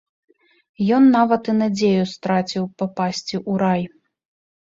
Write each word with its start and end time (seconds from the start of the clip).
Ён 0.95 1.03
нават 1.17 1.49
і 1.51 1.53
надзею 1.59 2.03
страціў 2.13 2.63
папасці 2.79 3.35
ў 3.49 3.61
рай. 3.63 3.83